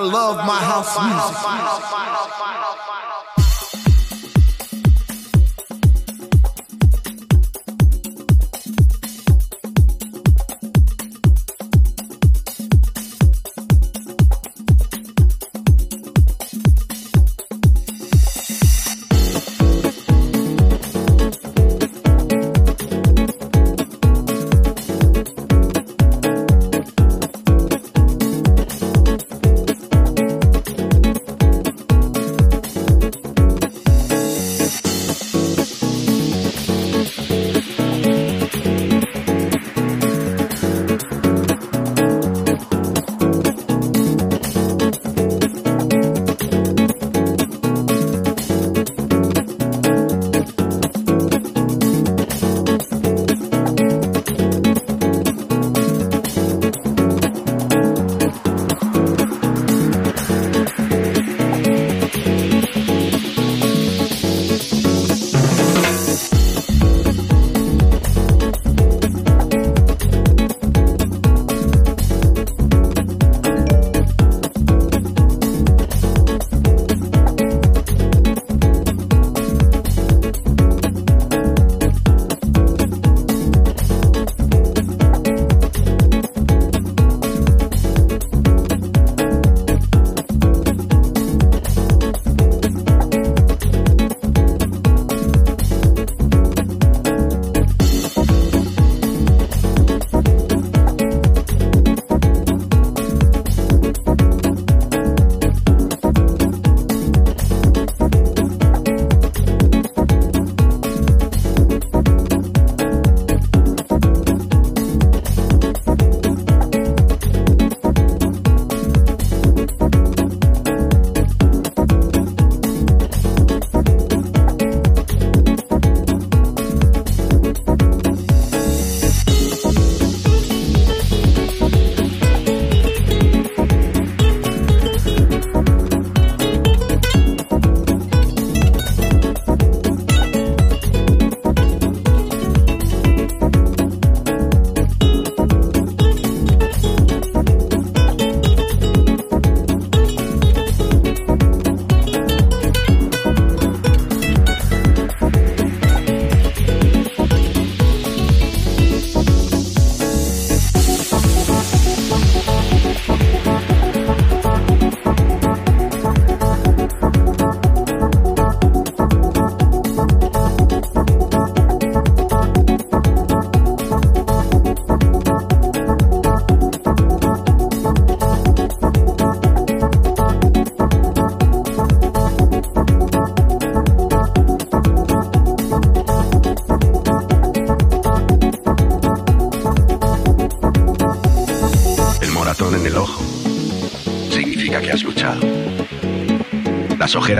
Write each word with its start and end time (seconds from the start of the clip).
I 0.00 0.02
love 0.02 0.36
my 0.38 0.56
house 0.56 0.96
music. 0.96 1.89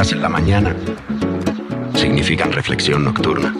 En 0.00 0.22
la 0.22 0.30
mañana 0.30 0.74
significan 1.94 2.52
reflexión 2.52 3.04
nocturna. 3.04 3.54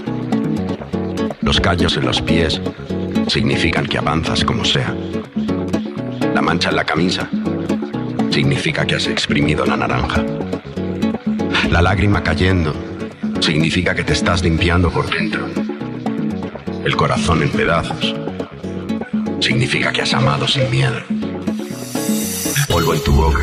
Los 1.43 1.61
callos 1.61 1.99
en 1.99 2.07
los 2.07 2.23
pies 2.23 2.63
significan 3.29 3.85
que 3.85 3.99
avanzas 3.99 4.43
como 4.43 4.65
sea. 4.65 4.95
La 6.35 6.41
mancha 6.41 6.71
en 6.71 6.77
la 6.77 6.85
camisa 6.85 7.29
significa 8.31 8.87
que 8.87 8.95
has 8.95 9.07
exprimido 9.07 9.67
la 9.67 9.77
naranja. 9.77 10.25
La 11.69 11.83
lágrima 11.83 12.23
cayendo 12.23 12.75
significa 13.41 13.95
que 13.95 14.05
te 14.05 14.15
estás 14.15 14.43
limpiando 14.43 14.91
por 14.91 15.11
dentro. 15.11 15.47
El 16.83 16.97
corazón 16.97 17.43
en 17.43 17.51
pedazos 17.51 18.17
significa 19.41 19.93
que 19.93 20.01
has 20.01 20.15
amado 20.15 20.49
sin 20.49 20.71
miedo. 20.71 21.01
polvo 22.67 22.95
en 22.95 23.05
tu 23.05 23.13
boca 23.13 23.43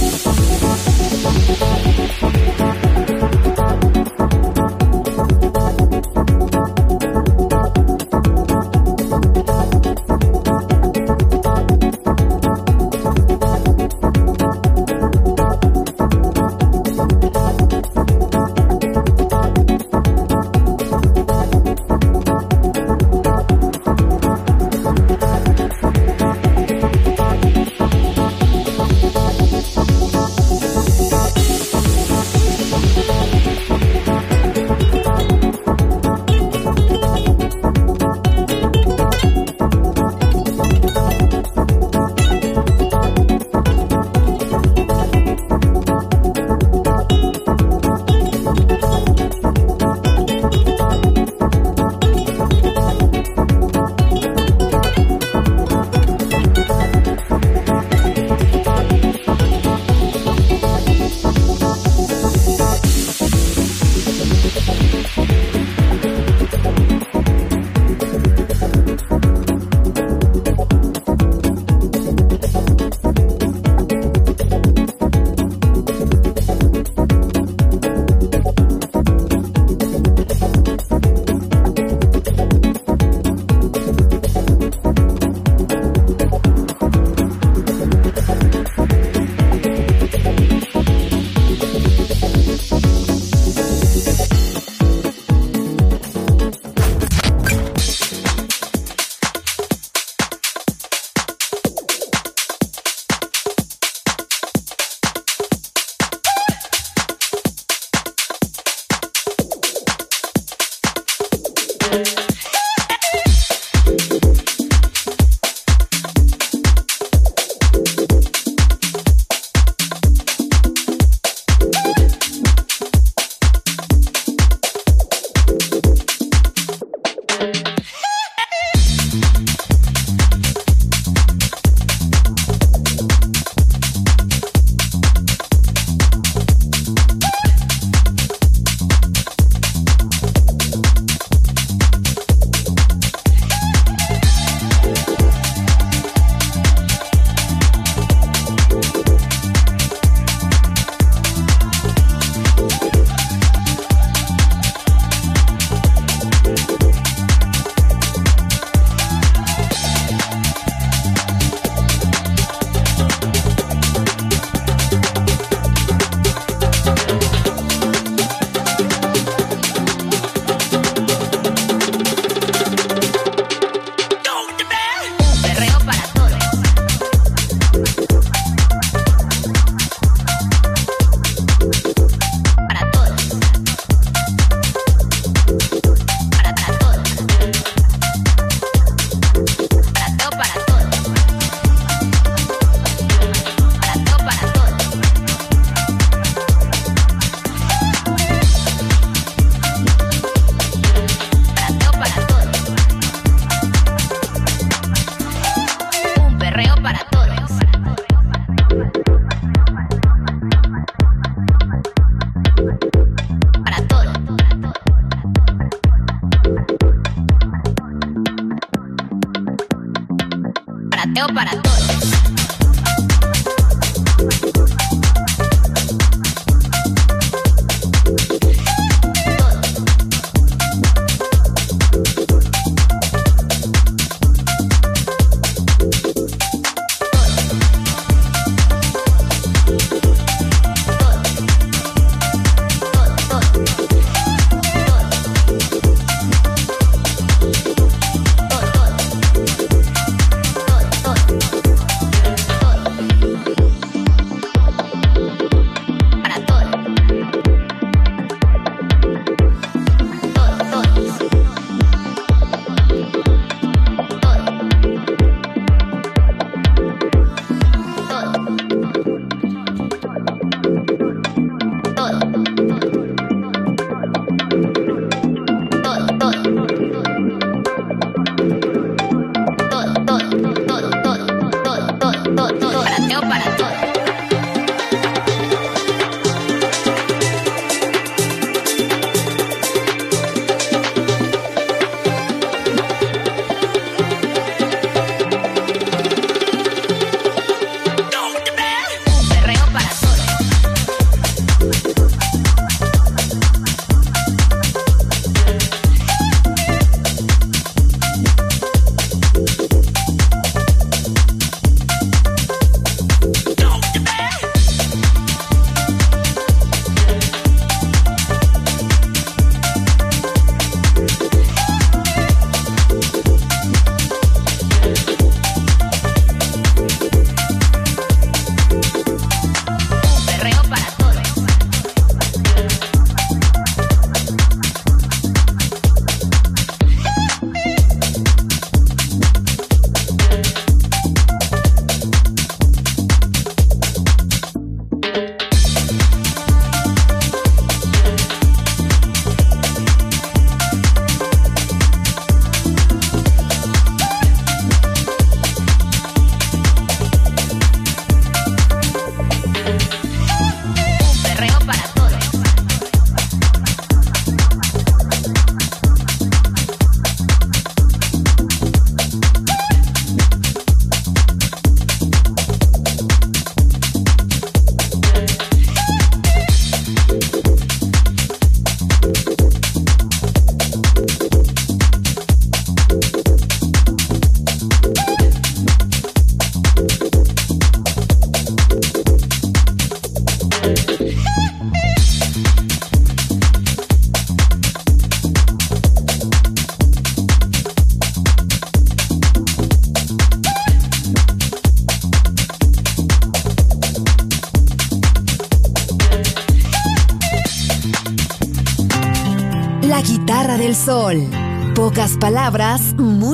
Sol. 221.49 221.70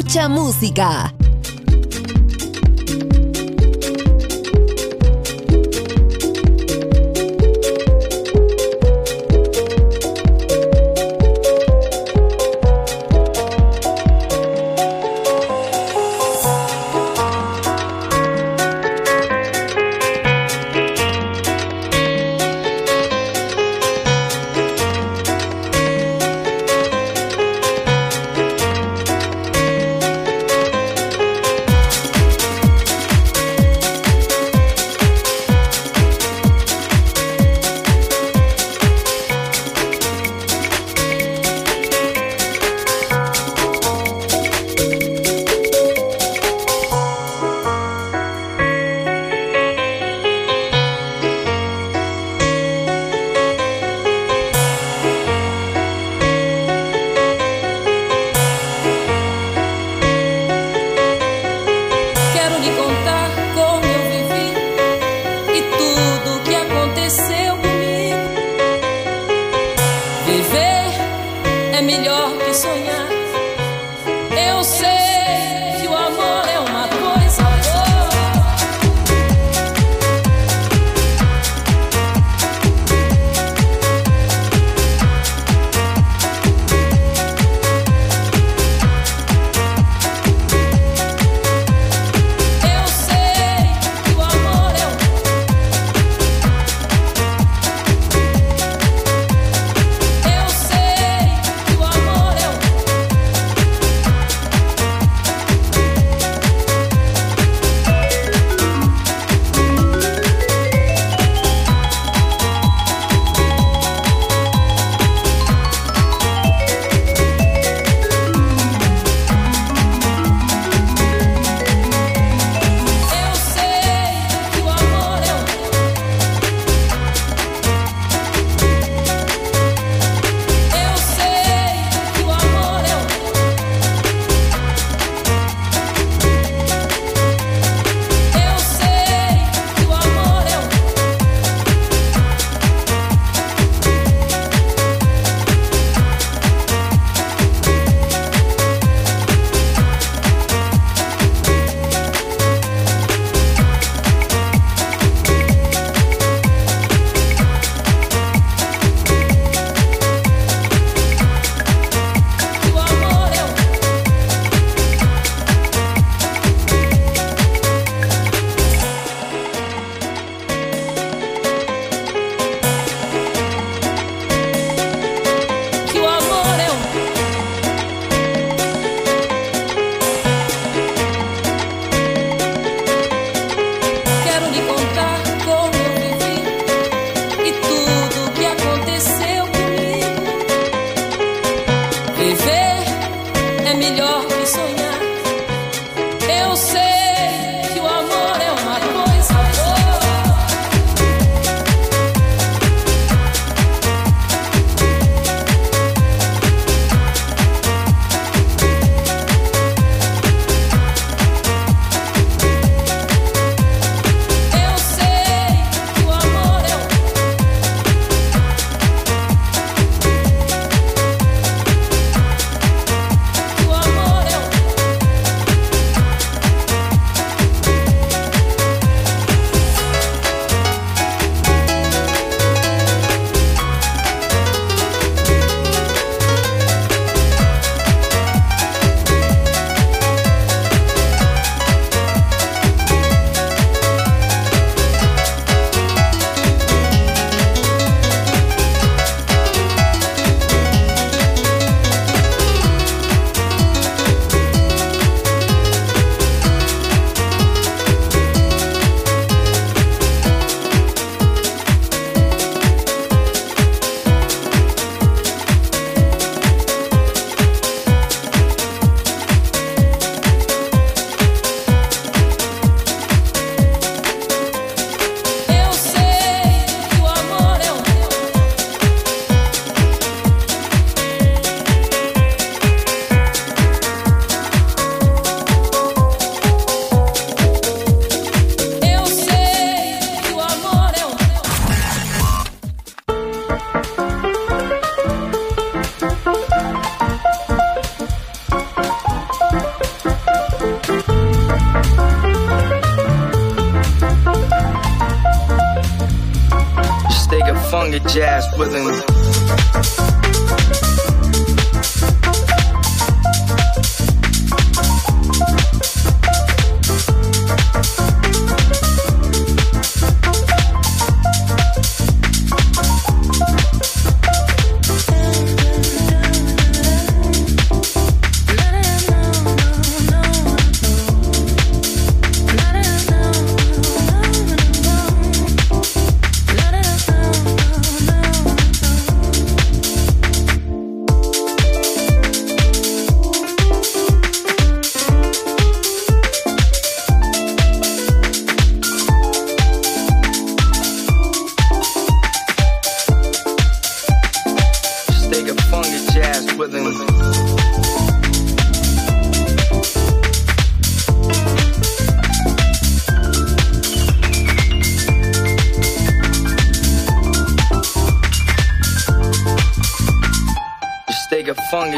Mucha 0.07 0.29
música. 0.29 1.16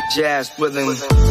Jazz 0.10 0.52
with 0.58 0.76
rhythm. 0.76 1.29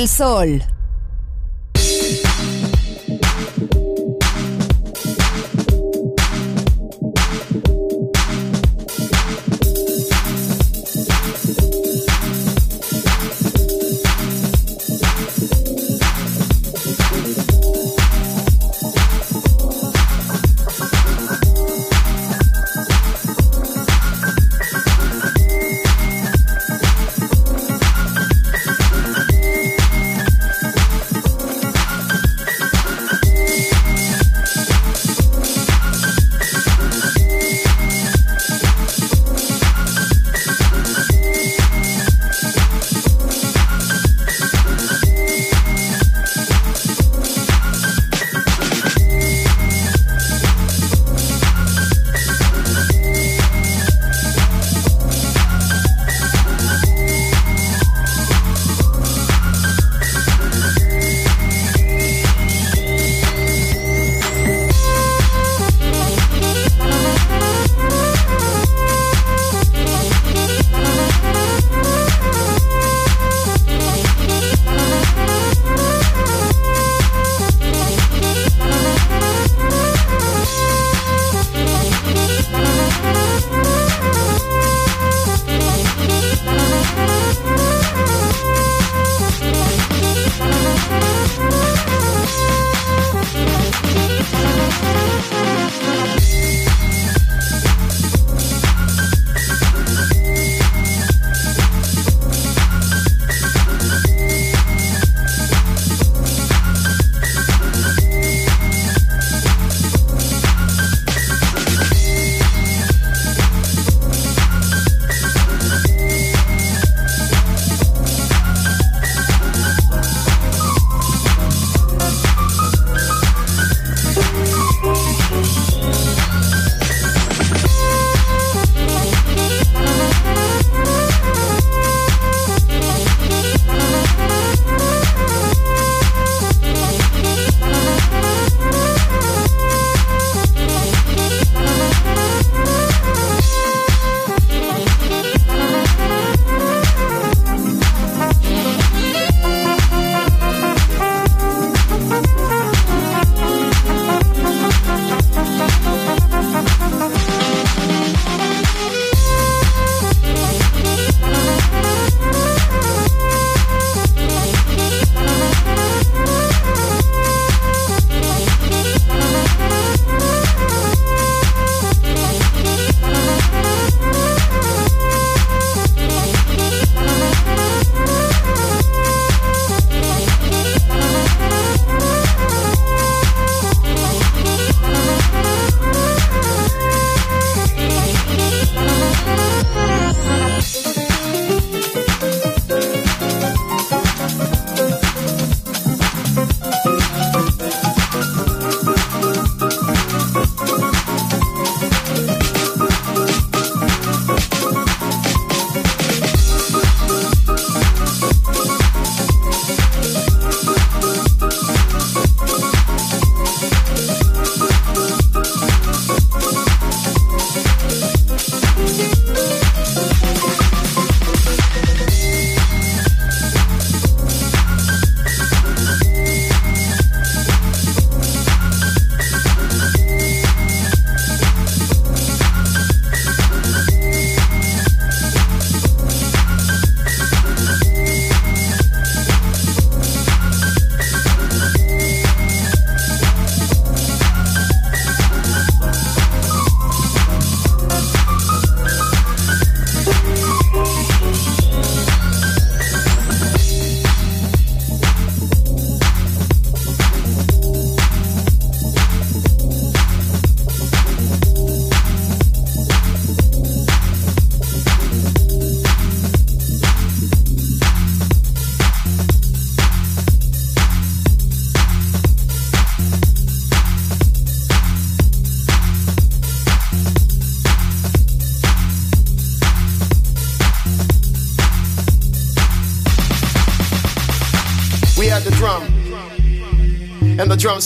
Del 0.00 0.08
sol. 0.08 0.69